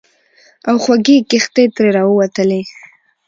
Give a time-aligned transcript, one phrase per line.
[0.67, 2.61] او خوږې کیښتې ترې راووتلې.